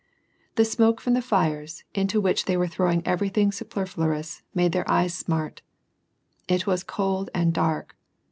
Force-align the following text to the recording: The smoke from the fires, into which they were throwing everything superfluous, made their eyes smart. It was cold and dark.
The 0.55 0.65
smoke 0.65 0.99
from 0.99 1.13
the 1.13 1.21
fires, 1.21 1.83
into 1.93 2.19
which 2.19 2.45
they 2.45 2.57
were 2.57 2.65
throwing 2.65 3.05
everything 3.05 3.51
superfluous, 3.51 4.41
made 4.51 4.71
their 4.71 4.89
eyes 4.91 5.13
smart. 5.13 5.61
It 6.47 6.65
was 6.65 6.83
cold 6.83 7.29
and 7.35 7.53
dark. 7.53 7.95